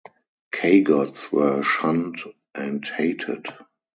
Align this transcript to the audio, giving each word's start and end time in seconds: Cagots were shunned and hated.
Cagots 0.51 1.31
were 1.31 1.61
shunned 1.61 2.21
and 2.55 2.83
hated. 2.83 3.45